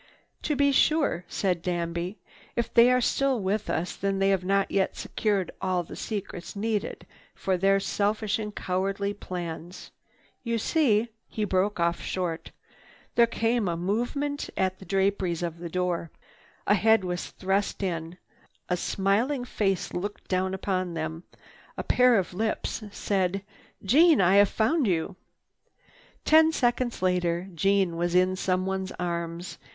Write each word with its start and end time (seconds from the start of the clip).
"To 0.41 0.55
be 0.55 0.71
sure," 0.71 1.25
said 1.27 1.61
Danby, 1.61 2.17
"if 2.55 2.73
they 2.73 2.91
are 2.91 3.01
still 3.01 3.39
with 3.39 3.69
us, 3.69 3.95
then 3.95 4.17
they 4.17 4.29
have 4.29 4.43
not 4.43 4.71
yet 4.71 4.95
secured 4.97 5.51
all 5.61 5.83
the 5.83 5.95
secrets 5.95 6.55
needed 6.55 7.05
for 7.35 7.55
their 7.55 7.79
selfish 7.79 8.39
and 8.39 8.55
cowardly 8.55 9.13
plans. 9.13 9.91
You 10.41 10.57
see—" 10.57 11.09
He 11.27 11.43
broke 11.45 11.77
short 11.99 12.47
off. 12.47 12.53
There 13.13 13.27
came 13.27 13.67
a 13.67 13.77
movement 13.77 14.49
at 14.57 14.79
the 14.79 14.85
draperies 14.85 15.43
of 15.43 15.59
the 15.59 15.69
door. 15.69 16.09
A 16.65 16.73
head 16.73 17.03
was 17.03 17.27
thrust 17.29 17.83
in. 17.83 18.17
A 18.69 18.77
smiling 18.77 19.45
face 19.45 19.93
looked 19.93 20.27
down 20.27 20.55
upon 20.55 20.95
them. 20.95 21.25
A 21.77 21.83
pair 21.83 22.17
of 22.17 22.33
lips 22.33 22.81
said: 22.91 23.43
"Jeanne, 23.83 24.19
I 24.19 24.37
have 24.37 24.49
found 24.49 24.87
you!" 24.87 25.15
Ten 26.25 26.51
seconds 26.51 27.03
later 27.03 27.49
Jeanne 27.53 27.95
was 27.97 28.15
in 28.15 28.35
someone's 28.35 28.91
arms. 28.93 29.59